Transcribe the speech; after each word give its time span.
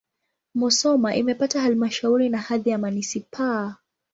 Musoma 0.55 1.15
imepata 1.15 1.61
halmashauri 1.61 2.29
na 2.29 2.37
hadhi 2.37 2.69
ya 2.69 2.77
manisipaa. 2.77 3.75